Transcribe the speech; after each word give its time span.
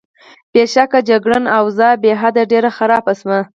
بېشکه، 0.53 0.99
جګړن: 1.09 1.43
اوضاع 1.59 1.93
بېحده 2.03 2.43
ډېره 2.51 2.69
خرابه 2.77 3.13
شوه. 3.19 3.39